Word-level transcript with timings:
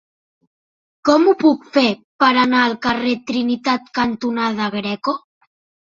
Com 1.09 1.27
ho 1.27 1.35
puc 1.43 1.67
fer 1.77 1.85
per 2.25 2.31
anar 2.47 2.63
al 2.65 2.75
carrer 2.89 3.15
Trinitat 3.31 3.97
cantonada 4.03 4.75
Greco? 4.83 5.21